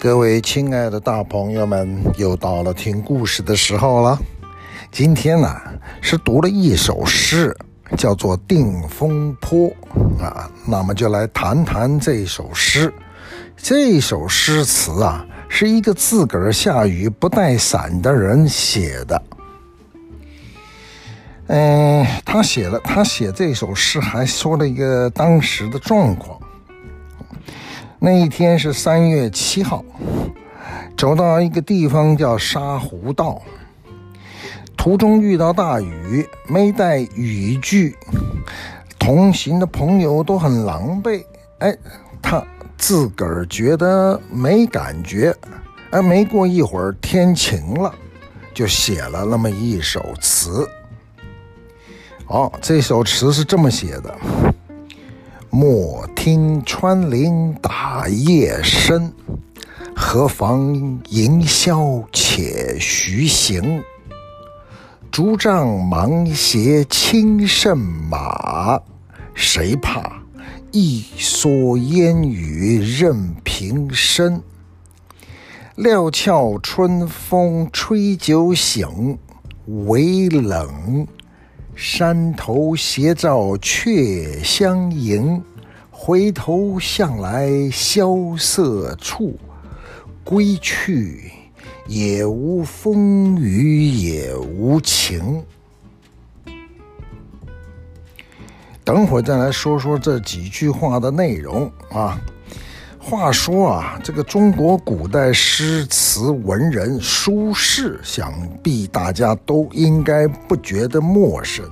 [0.00, 4.18] 各位亲爱的大朋友们，又到了听故事的时候了。
[4.90, 5.54] 今天呢，
[6.00, 7.54] 是读了一首诗，
[7.98, 9.70] 叫做《定风波》
[10.24, 10.50] 啊。
[10.66, 12.90] 那么就来谈谈这首诗。
[13.58, 19.22] 这首诗词啊，是一个自个儿下雨不带伞的人写的。
[21.48, 26.39] 嗯，他写了，他写这首诗还说了一个当时的状况。
[28.02, 29.84] 那一天是三月七号，
[30.96, 33.42] 走到一个地方叫沙湖道，
[34.74, 37.94] 途中遇到大雨，没带雨具，
[38.98, 41.22] 同行的朋友都很狼狈。
[41.58, 41.76] 哎，
[42.22, 42.42] 他
[42.78, 45.36] 自个儿觉得没感觉，
[45.90, 47.94] 哎，没过一会儿天晴了，
[48.54, 50.66] 就写了那么一首词。
[52.28, 54.16] 哦，这首词是这么写的。
[55.52, 59.12] 莫听穿林打叶声，
[59.96, 60.72] 何妨
[61.08, 63.82] 吟啸且徐行。
[65.10, 68.80] 竹杖芒鞋轻胜马，
[69.34, 70.22] 谁怕
[70.70, 74.40] 一蓑烟雨任平生。
[75.74, 79.18] 料峭春风吹酒醒，
[79.66, 81.08] 微冷。
[81.74, 85.42] 山头斜照却相迎，
[85.90, 89.38] 回头向来萧瑟处。
[90.22, 91.32] 归去，
[91.86, 95.42] 也无风雨也无晴。
[98.84, 102.20] 等会儿再来说说这几句话的内容啊。
[103.02, 108.30] 话说啊，这个中国古代诗词文人苏轼，想
[108.62, 111.64] 必大家都应该不觉得陌生。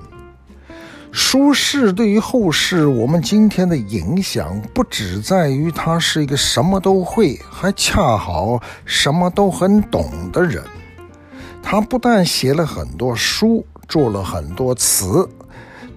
[1.13, 10.63] 苏轼对于后世我们今天的影响，不只在于他是一个什么都会，还恰好什么都很懂的人。
[11.61, 15.29] 他不但写了很多书，做了很多词。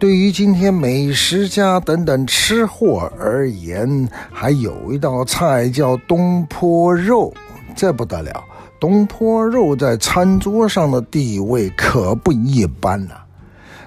[0.02, 7.32] 对于今天美食家等等吃货而言，还有一道菜叫东坡肉，
[7.76, 8.42] 这不得了！
[8.80, 13.14] 东坡肉在餐桌上的地位可不一般呐、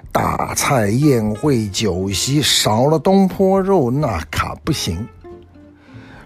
[0.10, 5.06] 大菜宴会酒席少了东坡肉那可不行。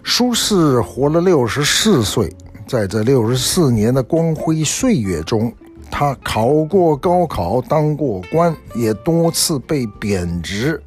[0.03, 2.31] 苏轼活了六十四岁，
[2.67, 5.51] 在这六十四年的光辉岁月中。
[5.91, 10.81] 他考过高考，当过官，也多次被贬职，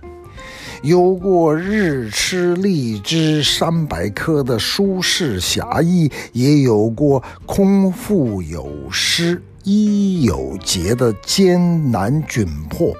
[0.83, 12.95] 有过“日吃荔枝三百颗”的舒适侠义，也有过“空腹有诗，衣有节”的艰难窘迫。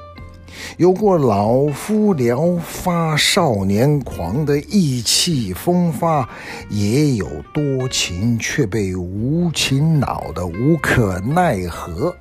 [0.77, 6.29] 有过老夫聊发少年狂的意气风发，
[6.69, 12.15] 也有多情却被无情恼的无可奈何。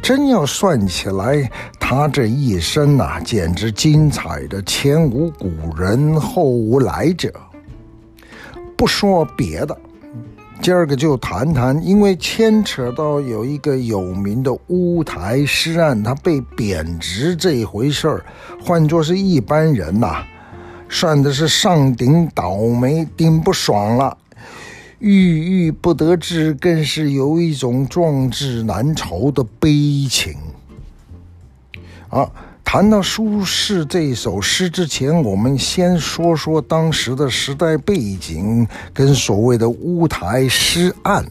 [0.00, 7.32] 真要算起来，他这一生呐、简直精彩的前无古人后无来者。
[8.76, 9.76] 不说别的。
[10.60, 18.24] 今儿个就谈谈，因为牵扯到有一个有名的乌台诗案，他被贬职这一回事儿，
[18.60, 20.22] 换作是一般人呐、
[20.88, 24.18] 算的是上顶倒霉，顶不爽了，
[24.98, 30.34] 郁郁不得志，更是有一种壮志难酬的悲情
[32.10, 32.30] 啊。
[32.70, 41.24] 谈到苏轼这首诗之前，我们先说说当时的时代背景跟所谓的乌台诗案。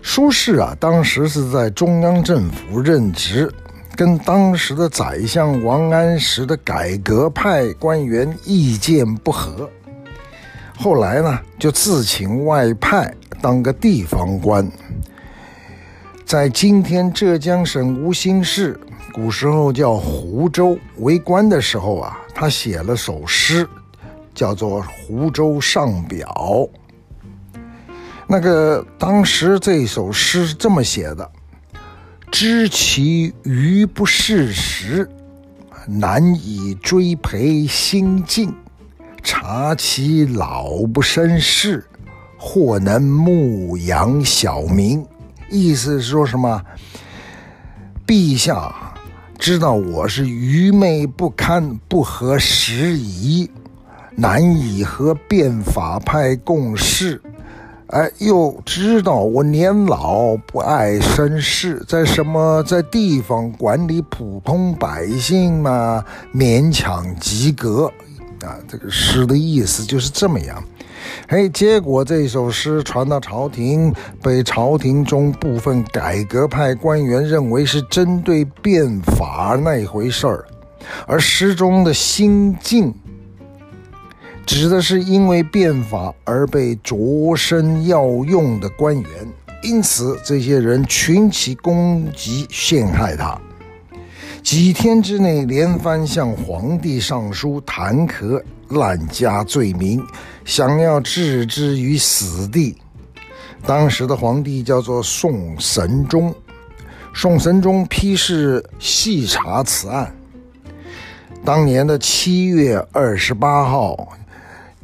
[0.00, 3.52] 苏轼啊，当时是在中央政府任职，
[3.96, 9.68] 跟当时的宰相王安石的改革派官员意见不合，
[10.76, 14.70] 后来呢，就自请外派当个地方官，
[16.24, 18.78] 在今天浙江省吴兴市。
[19.12, 23.68] 古时候叫湖州，为官的时候啊，他写了首诗，
[24.34, 26.28] 叫做《湖州上表》。
[28.26, 31.28] 那个当时这首诗是这么写的：
[32.30, 35.10] 知其愚不适时，
[35.86, 38.50] 难以追陪新进；
[39.22, 41.84] 察其老不生事，
[42.36, 45.04] 或能牧养小民。
[45.50, 46.62] 意思是说什么？
[48.06, 48.87] 陛下。
[49.38, 53.48] 知道我是愚昧不堪，不合时宜，
[54.16, 57.20] 难以和变法派共事。
[57.86, 66.04] 哎，又知道我年老不爱生事，在什么在地方管理普通百姓嘛，
[66.34, 67.90] 勉强及格。
[68.42, 70.62] 啊，这个诗的意思就是这么样。
[71.28, 80.44] 嘿，结果这首诗传到朝廷，被朝廷中部分改革派官员认为是针对变法那回事儿，
[81.06, 82.94] 而诗中的心境，
[84.46, 89.10] 指的是因为变法而被擢升要用的官员，
[89.62, 93.38] 因此这些人群起攻击陷害他。
[94.42, 100.02] 几天之内，连番向皇帝上书弹劾、滥加罪名，
[100.48, 102.74] 想要置之于死地。
[103.66, 106.34] 当时的皇帝叫做宋神宗，
[107.12, 110.10] 宋神宗批示细查此案。
[111.44, 114.08] 当年的七月二十八号，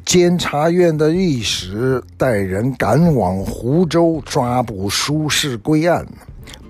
[0.05, 6.07] 监察院的御史带人赶往湖州抓捕苏轼归案。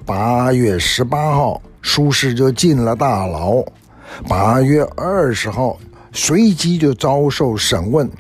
[0.07, 1.61] 八月十八号。
[1.87, 3.63] 苏轼就进了大牢，
[4.27, 5.79] 八月二十号
[6.15, 8.11] 随即就遭受审问，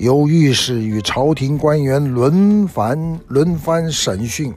[0.00, 4.52] 由御史与朝廷官员轮番轮番审讯，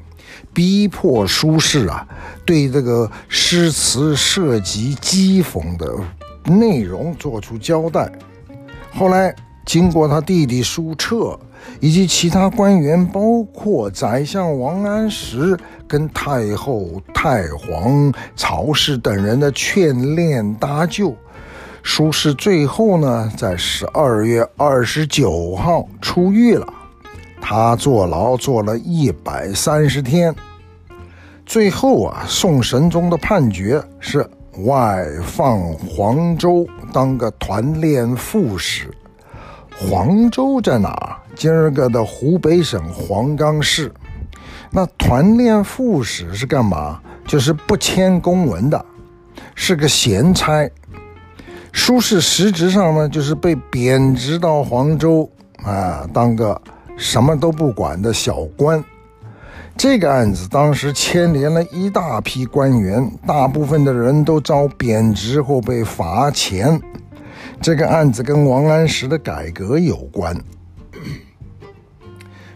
[0.53, 2.07] 逼迫苏轼啊
[2.45, 5.93] 对这个诗词涉及讥讽的
[6.45, 8.09] 内容做出交代。
[8.93, 9.35] 后来
[9.65, 11.37] 经过他弟弟苏辙。
[11.79, 15.57] 以及其他官员，包括宰相王安石
[15.87, 21.15] 跟太后、太皇、曹氏等人的劝谏搭救，
[21.85, 26.65] 苏轼最后呢，在十二月二十九号出狱了。
[27.41, 30.33] 他坐牢坐了一百三十天，
[31.45, 34.27] 最后啊，宋神宗的判决是
[34.65, 38.89] 外放黄州当个团练副使。
[39.77, 41.19] 黄州在哪？
[41.35, 43.91] 今儿个的湖北省黄冈市。
[44.71, 46.99] 那团练副使是干嘛？
[47.27, 48.85] 就是不签公文的，
[49.53, 50.67] 是个闲差。
[51.73, 55.29] 苏轼实质上呢，就是被贬职到黄州
[55.63, 56.59] 啊，当个
[56.97, 58.81] 什么都不管的小官。
[59.75, 66.79] 这个案子当时牵连了一大批官员，大部分的人都遭贬职或被罚钱。
[67.59, 70.39] 这个案子跟王安石的改革有关。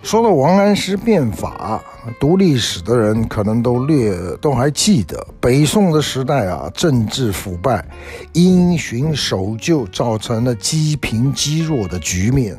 [0.04, 1.82] 说到王安石变法，
[2.20, 7.86] 读历史的人可能都略都还记得，北宋的时代啊，政治腐败，
[8.34, 12.58] 因循守旧，造成了积贫积弱的局面。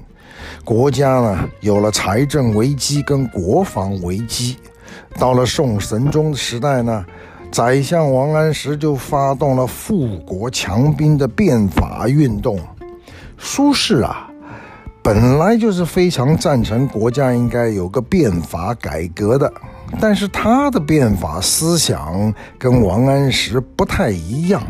[0.65, 4.57] 国家呢，有了财政危机跟国防危机。
[5.19, 7.05] 到了宋神宗的时代呢，
[7.51, 12.61] 宰相王安石就发动了富国强兵的变法运动。
[13.39, 14.28] 苏轼啊，
[15.09, 19.51] 本来就是非常赞成国家应该有个变法改革的，
[19.99, 24.63] 但是他的变法思想跟王安石不太一样。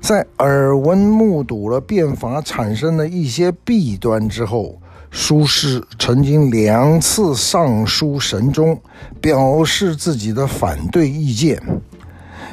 [0.00, 4.80] 在耳闻目睹了变法产生的一些弊端之后，
[5.10, 8.80] 苏轼曾经两次上书神宗，
[9.20, 11.60] 表示自己的反对意见。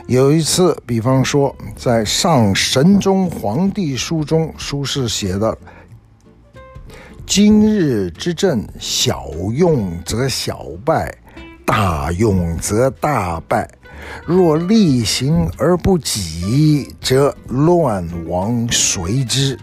[0.08, 5.56] 有一次，比方说在上神宗皇帝书中，苏轼写的
[7.28, 11.14] ：“今日之政，小用则小败，
[11.66, 13.70] 大用则大败。
[14.26, 19.60] 若厉行而不己，则乱亡随之。”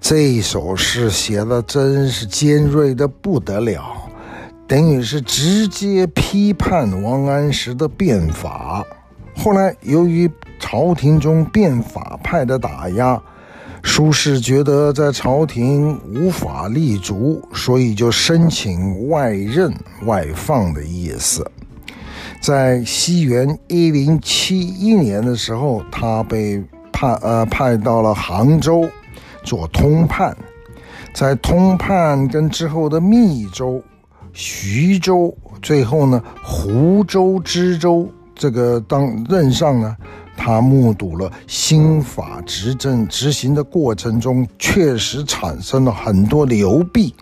[0.00, 3.94] 这首诗写的真是尖锐的不得了，
[4.66, 8.82] 等于是直接批判王安石的变法。
[9.36, 13.22] 后来由于朝廷中变法派的打压，
[13.86, 19.72] 苏轼觉得在朝廷无法立足，所以就申请外任
[20.04, 21.48] 外放的意思。
[22.42, 26.62] 在西元一零七一年的时候，他被
[26.92, 28.86] 派呃派到了杭州。
[29.44, 30.36] 做通判，
[31.14, 33.80] 在通判跟之后的密州、
[34.32, 39.96] 徐州，最后呢湖州、知州这个当任上呢，
[40.46, 47.12] 他目睹了新法执政执行的过程中，确实产生了很多流弊。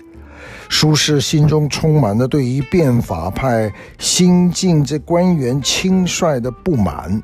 [0.69, 7.23] 苏轼心中充满了对于变法派新进这官员轻率的不满，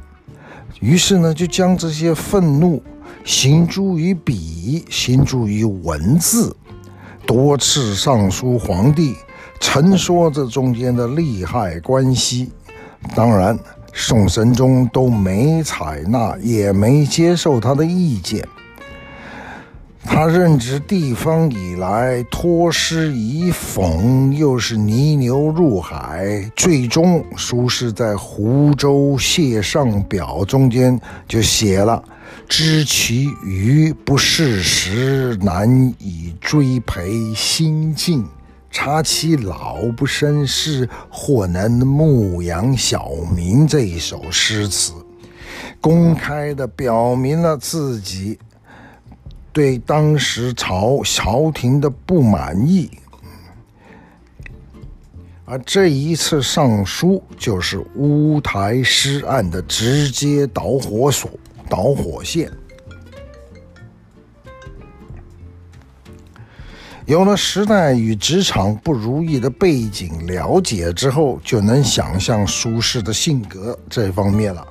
[0.80, 2.83] 于是呢，就将这些愤怒。
[3.23, 6.57] 行诸于笔，行诸于文字，
[7.26, 9.14] 多次上书皇帝，
[9.61, 12.50] 陈说这中间的利害关系。
[13.14, 13.59] 当然，
[14.02, 18.42] 宋神宗都没采纳，也没接受他的意见。
[20.02, 32.02] 他任职地方以来，脱师以讽，又是泥牛入海，最终苏轼在湖州谢上表中间就写了。
[32.49, 38.25] 知其愚不适时，难以追培新进；
[38.71, 43.67] 查其老不胜事，或能牧养小民。
[43.67, 44.93] 这一首诗词，
[45.81, 48.39] 公开地表明了自己
[49.53, 52.91] 对当时朝朝廷的不满意。
[55.45, 61.31] 而这一次上书，就是乌台诗案的直接导火索。
[61.69, 62.50] 导火线。
[67.11, 74.64] 有了时代与职场不如意的背景了解之后，就能想象苏轼的性格这方面了。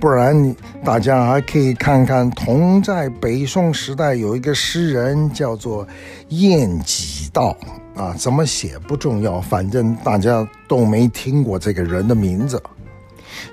[0.00, 5.86] 不然，大家还可以看看同在北宋时代有一个诗人叫做
[6.30, 7.54] 晏几道
[7.94, 12.62] 啊，怎么写不重要，反正大家都没听过这个人的名字。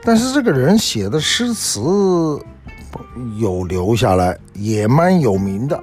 [0.05, 2.39] 但是这个人写的诗词。
[3.37, 5.77] 有留下来，也蛮有名的。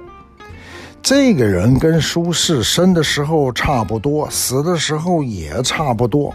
[1.03, 6.33] 这个人跟苏轼生的时候差不多，死的时候也差不多。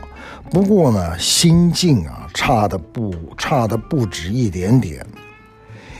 [0.50, 5.04] 不过呢，心境啊，差的不差的不止一点点。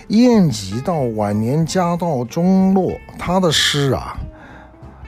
[0.08, 4.18] 晏几道晚年家道中落，他的诗啊，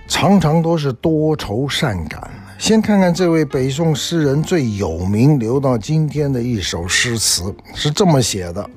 [0.09, 2.31] 常常都是多愁善感。
[2.59, 8.71] 先看看这位北宋诗人最有名、留到今天的一首诗词，是这么写的。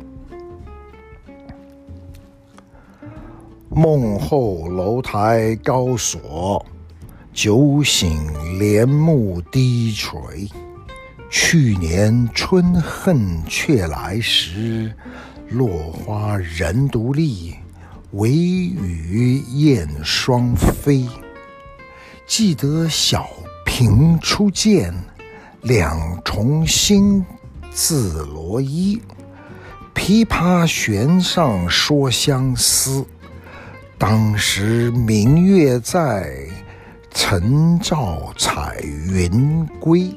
[3.75, 6.63] 梦后楼台高锁，
[7.33, 8.21] 酒醒
[8.59, 10.47] 帘幕低垂。
[11.31, 14.93] 去年春恨却来时，
[15.49, 17.55] 落花人独立，
[18.11, 21.07] 惟余燕双飞。
[22.27, 23.27] 记得小
[23.65, 24.93] 平初见，
[25.63, 27.25] 两重新
[27.71, 29.01] 自罗衣。
[29.95, 33.03] 琵琶弦上说相思。
[33.97, 36.29] 当时明月在，
[37.11, 40.13] 晨照彩云归。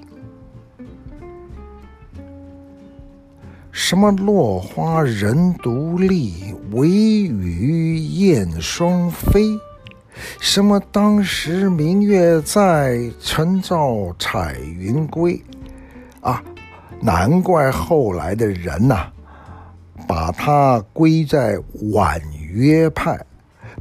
[3.70, 9.56] 什么落花人独立，惟余燕双飞？
[10.40, 15.40] 什么当时明月在，晨照彩云归？
[16.20, 16.42] 啊，
[17.00, 19.06] 难怪后来的人呐、
[20.08, 21.56] 把它归在
[21.92, 23.16] 婉约派。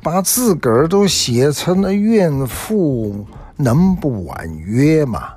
[0.06, 5.34] 把自个儿都写成了怨妇，能不婉约吗？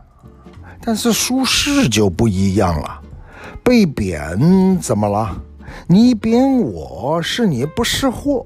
[0.83, 3.01] 但是苏轼就不一样了，
[3.63, 5.41] 被贬怎么了？
[5.87, 8.45] 你贬我是你不识货，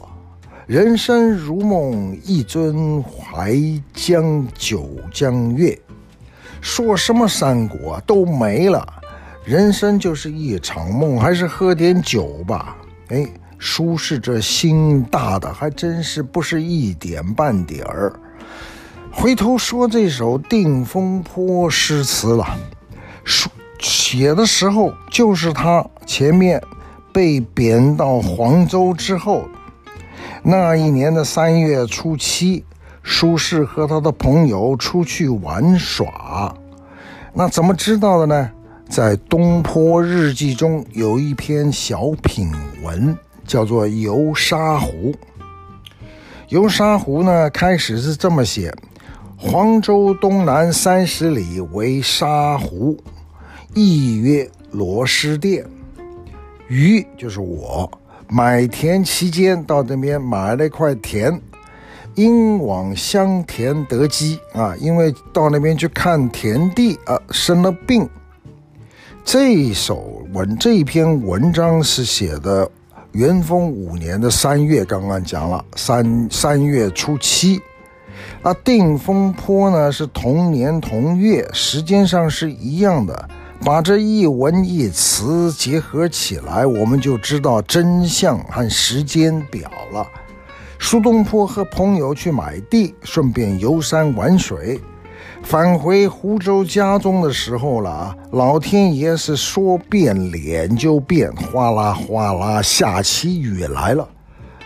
[0.69, 3.59] 人生如梦，一樽淮
[3.93, 5.77] 江酒江月，
[6.61, 8.87] 说什么三国都没了，
[9.45, 12.77] 人生就是一场梦，还是喝点酒吧。
[13.09, 13.27] 哎。
[13.65, 18.13] 苏轼这心大的还真是不是一点半点儿。
[19.13, 22.45] 回头说这首《定风波》诗词了，
[23.23, 26.61] 书写的时候就是他前面
[27.13, 29.45] 被贬到黄州之后，
[30.43, 32.65] 那一年的三月初七，
[33.05, 36.53] 苏轼和他的朋友出去玩耍，
[37.33, 38.51] 那怎么知道的呢？
[38.89, 42.51] 在《东坡日记》中有一篇小品
[42.83, 43.17] 文。
[43.47, 45.15] 叫做游沙湖。
[46.49, 48.75] 游沙湖呢，开始是这么写：
[49.37, 52.97] 黄州东南三十里为沙湖，
[53.75, 55.65] 意曰螺蛳店。
[56.69, 57.91] 余就是我，
[58.29, 61.41] 买田期间到这边买了一块田，
[62.15, 68.09] 因往乡田得疾啊，因为到那边去看田地啊，生了病。
[69.25, 72.71] 这首文，这篇文章是写的。
[73.13, 77.61] 元丰五年的三月，刚刚讲了三三月初七，
[78.41, 83.29] 啊，定风波呢是同年同月，时间上是一样的。
[83.63, 90.07] 把这一文一词结合起来，我们就知道真相和时间表了。
[90.81, 94.81] 苏东坡和朋友去买地，顺便游山玩水。
[95.43, 104.09] 返回湖州家中的时候了啊，老天爷是说变脸就变，哗啦哗啦下起雨来了。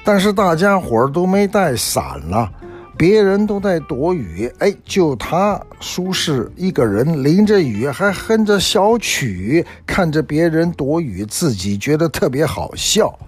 [0.04, 2.48] 但是大家伙儿都没带伞了，
[2.96, 13.18] 别人都在躲雨，哎，就他苏轼一个人淋着雨还哼着小曲，看着别人躲雨，自己觉得特别好笑。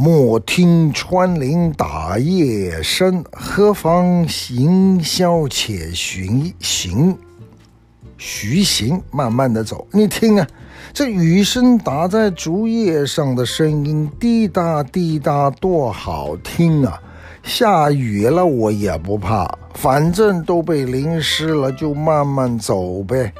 [0.00, 7.18] 莫听穿林打叶声，何妨吟啸且徐行。
[8.16, 9.84] 徐行，慢慢的走。
[9.90, 10.46] 你听啊，
[10.92, 17.02] 这雨声打在竹叶上的声音，滴答滴答，多好听啊！
[17.42, 23.32] 下雨了我也不怕，反正都被淋湿了，就慢慢走呗。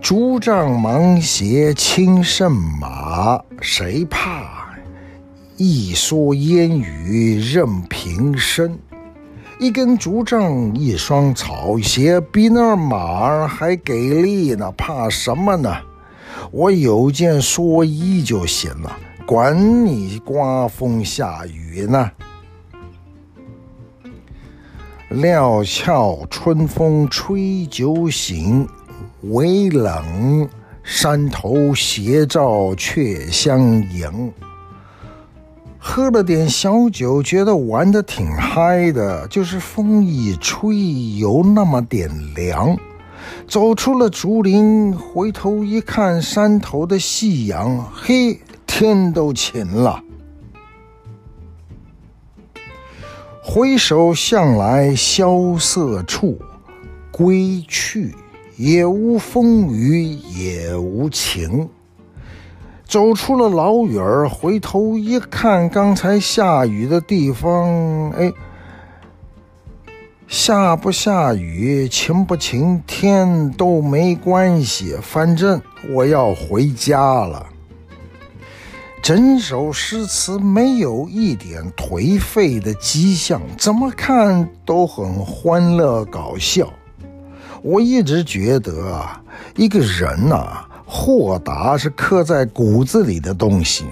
[0.00, 4.55] 竹杖芒鞋轻胜马，谁怕？
[5.56, 8.78] 一蓑烟雨任平生。
[9.58, 15.74] 一根竹杖，一双草鞋，比那马儿还给力呢，怕什么呢？
[16.50, 22.10] 我有件蓑衣就行了，管你刮风下雨呢。
[25.08, 28.68] 料峭春风吹酒醒，
[29.22, 30.46] 微冷
[30.82, 33.58] 山头斜照却相
[33.90, 34.30] 迎。
[35.96, 42.76] 喝了点小酒，觉得玩的挺嗨的，就是风一吹，有那么点凉。
[43.48, 50.02] 走出了竹林，回头一看，山头的夕阳，嘿，天都晴了。
[53.42, 56.38] 回首向来萧瑟处，
[57.10, 58.14] 归去，
[58.58, 61.66] 也无风雨也无晴。
[62.86, 68.32] 走出了老远儿，回头一看，刚才下雨的地方，哎，
[70.28, 75.60] 下不下雨，晴不晴天都没关系，反正
[75.92, 77.44] 我要回家了。
[79.02, 86.72] 整首诗词没有一点颓废的迹象，怎么看都很欢乐搞笑。
[87.62, 89.20] 我一直觉得啊，
[89.56, 90.65] 一个人呐。
[90.88, 93.84] 豁达是刻在骨子里的东西，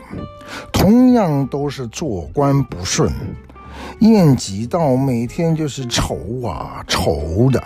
[0.72, 3.12] 同样都是做官不顺，
[3.98, 7.62] 晏几道每天就是愁啊愁的，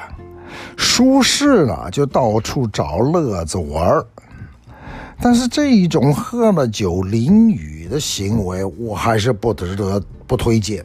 [0.79, 4.07] 舒适了就到处找乐子玩儿，
[5.21, 10.83] 但是这一种喝了酒淋雨的行为，我还是不值得不推荐，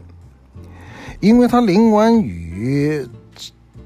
[1.22, 3.08] 因为他淋完雨，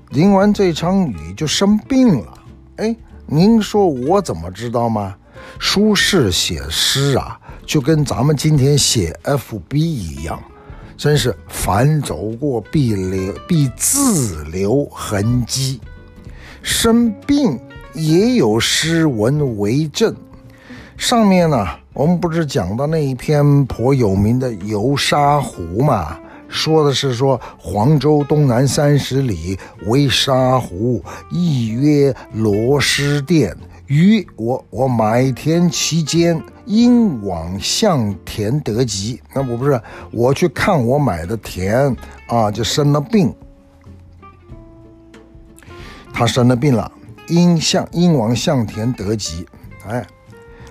[0.09, 2.33] 淋完这场雨就生病了，
[2.77, 2.95] 哎。
[3.29, 5.15] 您说我怎么知道吗？
[5.59, 10.41] 苏轼写诗啊，就跟咱们今天写 FB 一样，
[10.95, 15.81] 真是凡走过必留必自留痕迹。
[16.61, 17.59] 生病
[17.93, 20.15] 也有诗文为证。
[20.95, 26.17] 上面呢，我们不是讲到那一篇颇有名的《游沙湖》吗？
[26.49, 33.55] 说的是说黄州东南三十里为沙湖，一曰螺蛳店。
[33.87, 39.21] 于我我买田期间，因往向田得疾。
[39.33, 39.81] 那我不是
[40.11, 41.95] 我去看我买的田
[42.27, 43.33] 啊，就生了病。
[46.13, 46.91] 他生了病了，
[47.27, 49.47] 因向因往向田得疾。
[49.87, 50.05] 哎，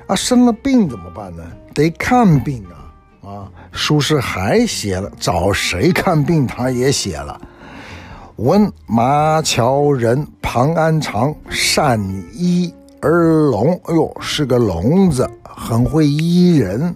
[0.06, 1.42] 啊，生了病怎么办呢？
[1.72, 2.85] 得看病啊。
[3.26, 7.40] 啊，苏轼还写了找谁看病，他也写了。
[8.36, 12.00] 闻马桥人庞安长善
[12.32, 16.94] 医而聋，哎呦，是个聋子，很会医人。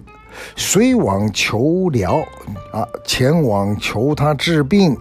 [0.55, 2.19] 遂往求疗，
[2.71, 4.95] 啊，前往求他治病。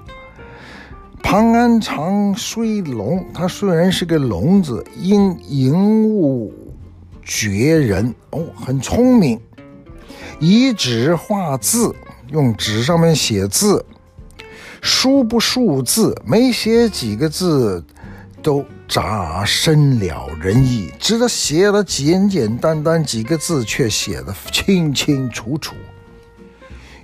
[1.23, 6.53] 庞安长虽聋，他虽然是个聋子，因瀛物
[7.23, 9.41] 绝人，哦，很聪明。
[10.41, 11.95] 以纸画字，
[12.31, 13.85] 用纸上面写字，
[14.81, 17.85] 书不数字，没写几个字，
[18.43, 20.91] 都扎深了人意。
[20.99, 25.75] 只写了简简单单几个字，却写得清清楚楚。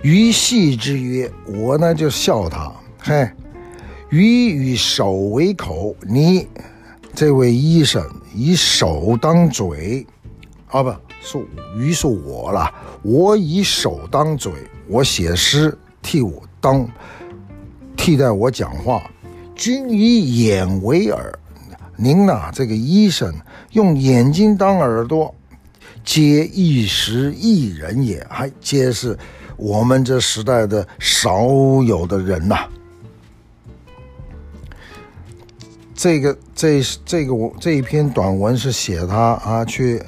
[0.03, 3.31] 鱼戏之曰：“我呢就笑他，嘿，
[4.09, 6.49] 鱼以手为口，你
[7.15, 8.03] 这位医生
[8.35, 10.07] 以手当嘴，
[10.69, 10.91] 啊不。”
[11.27, 11.43] 说
[11.77, 14.53] 于是我了，我以手当嘴，
[14.87, 16.89] 我写诗替我当
[17.97, 19.03] 替代我讲话。
[19.57, 21.37] 君以眼为耳，
[21.97, 23.35] 您呐，这个医生
[23.73, 25.35] 用眼睛当耳朵，
[26.05, 29.19] 皆一时一人也，还皆是
[29.57, 31.49] 我们这时代的少
[31.85, 32.69] 有的人呐。
[35.93, 40.01] 这个这这个我这一篇短文是写他啊去。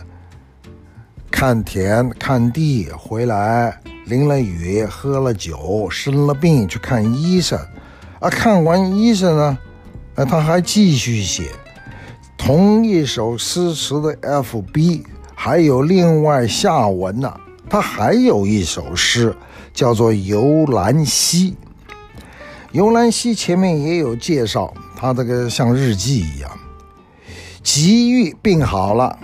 [1.39, 7.57] 看田看地回来，淋了雨，喝了酒，生了病，去看医生。
[8.19, 9.59] 啊，看完医生呢，
[10.17, 11.51] 啊，他还继续写。
[12.37, 15.05] 同一首诗词的 FB
[15.37, 17.33] 还有另外下文呢，
[17.71, 19.33] 他还有一首诗
[19.73, 21.53] 叫做《游兰溪》。
[22.73, 26.51] 游兰溪前面也有介绍，他这个像日记一样。
[27.63, 29.17] 急愈病好了。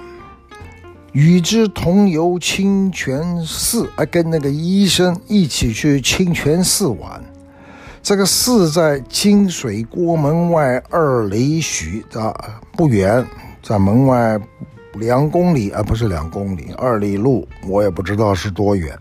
[1.15, 7.23] 与之同游清泉寺，啊，跟那个医生一起去清泉寺玩。
[8.03, 12.35] 这个寺在金水郭门外二里许的
[12.73, 13.25] 不远，
[13.63, 14.37] 在门外
[14.95, 18.99] 两公里，啊、不是两公里，二里路，我也不知道是多远。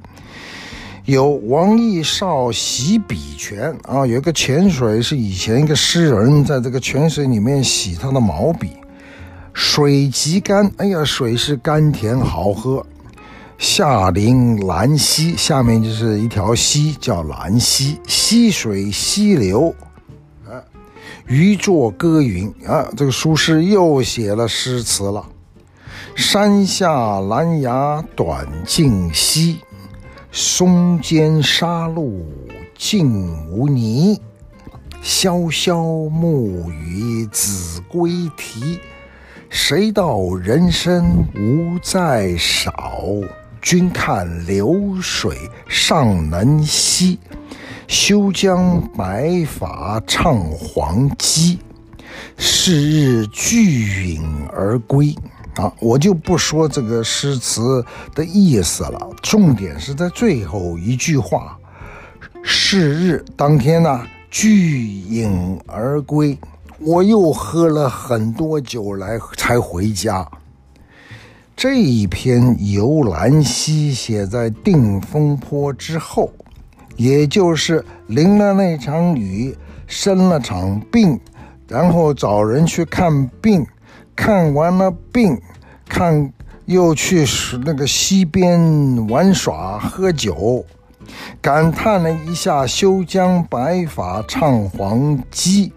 [1.06, 8.70] 有王逸少洗笔泉啊，有一个泉水是以前一个诗人在这个泉水里面洗他的毛笔。
[9.54, 12.86] 水极甘，哎呀，水是甘甜好喝。
[13.60, 19.74] 下临兰溪，下面就是一条溪，叫兰溪，溪水溪流。
[20.46, 20.60] 啊，
[21.28, 25.26] 渔作歌云啊，这个苏轼又写了诗词了。
[26.16, 29.60] 山下兰芽短浸溪，
[30.32, 32.26] 松间沙路
[32.78, 34.20] 净无泥。
[35.02, 38.80] 萧萧暮雨子规啼。
[39.56, 43.04] 谁道人生无再少？
[43.62, 45.38] 君看流水
[45.70, 47.20] 尚能西。
[47.88, 51.60] 休将白发唱黄鸡。
[52.36, 55.16] 是日聚隐而归。
[55.58, 57.86] 啊，我就不说这个诗词
[58.16, 61.56] 的意思了，重点是在最后一句话。
[62.42, 66.36] 是日当天呢、啊，聚隐而归。
[66.86, 70.28] 我又喝了很多酒来才回家。
[71.56, 76.30] 这一篇游兰溪写在定风波之后，
[76.98, 79.56] 也就是淋了那场雨，
[79.88, 81.18] 生了场病，
[81.70, 83.66] 然后找人去看病，
[84.14, 85.40] 看完了病，
[85.88, 86.34] 看
[86.66, 87.26] 又去
[87.64, 90.66] 那个溪边玩耍喝酒，
[91.40, 95.72] 感叹了一下“休将白发唱黄鸡”。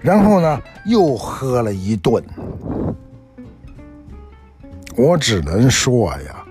[0.00, 2.24] 然后呢，又喝了一顿。
[4.96, 6.44] 我只能说呀，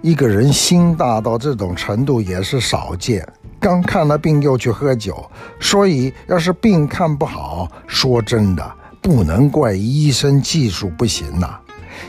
[0.00, 3.26] 一个人心大到这种程度也是少见。
[3.60, 5.28] 刚看了病又去喝酒，
[5.58, 11.58] 所以要是病看不好，说真的，不能怪医生技术不行呐。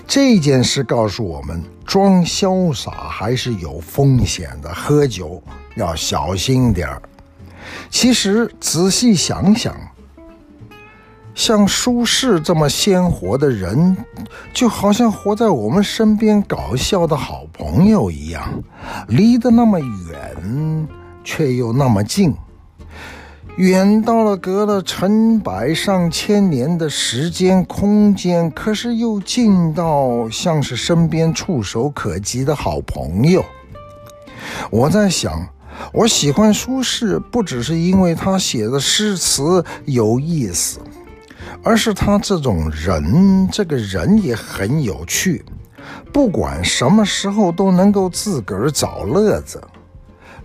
[0.07, 5.41] 这件事告诉我们，装潇洒还是有风险的，喝酒
[5.75, 7.01] 要小心点儿。
[7.89, 9.75] 其实仔细想想。
[11.35, 13.95] 像苏轼这么鲜活的人，
[14.53, 18.63] 就好像活在我们身边搞笑的好朋友一样，
[19.09, 20.87] 离得那么远，
[21.25, 22.33] 却又那么近，
[23.57, 33.43] 远到了隔了成百上千年的时间空间，可是又近到像是身边触手可及的好朋友。
[34.71, 35.45] 我在想，
[35.91, 40.79] 我喜欢苏轼，不只是因为他写的诗词有意思。
[41.63, 45.43] 而是他这种人，这个人也很有趣，
[46.13, 49.61] 不管什么时候都能够自个儿找乐子，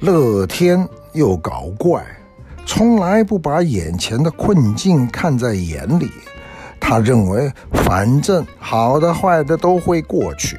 [0.01, 2.05] 乐天又搞怪，
[2.65, 6.11] 从来不把眼前的困境看在眼里。
[6.79, 10.59] 他认为，反正好的坏的都会过去。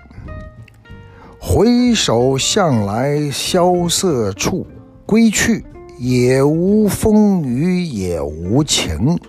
[1.40, 4.66] 回首向来萧瑟处，
[5.08, 5.66] 归去，
[5.98, 9.20] 也无风雨也无晴。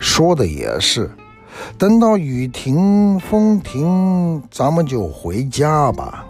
[0.00, 1.08] 说的也是，
[1.78, 6.26] 等到雨停风停，咱们就回家吧。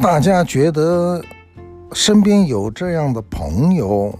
[0.00, 1.22] 大家觉得
[1.92, 4.18] 身边有这样的朋友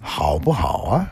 [0.00, 1.10] 好不好啊？